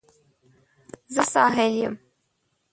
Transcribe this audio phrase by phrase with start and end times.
[1.13, 1.95] زه ساحل یم